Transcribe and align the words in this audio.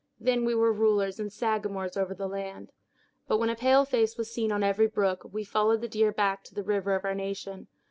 Then 0.19 0.45
we 0.45 0.55
were 0.55 0.73
rulers 0.73 1.19
and 1.19 1.31
Sagamores 1.31 1.95
over 1.95 2.15
the 2.15 2.27
land. 2.27 2.71
But 3.27 3.37
when 3.37 3.51
a 3.51 3.55
pale 3.55 3.85
face 3.85 4.17
was 4.17 4.33
seen 4.33 4.51
on 4.51 4.63
every 4.63 4.87
brook, 4.87 5.29
we 5.31 5.43
followed 5.43 5.81
the 5.81 5.87
deer 5.87 6.11
back 6.11 6.43
to 6.45 6.55
the 6.55 6.63
river 6.63 6.95
of 6.95 7.05
our 7.05 7.13
nation. 7.13 7.67